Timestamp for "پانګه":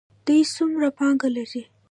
0.97-1.29